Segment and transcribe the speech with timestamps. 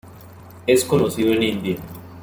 [0.65, 1.75] Es conocido en India.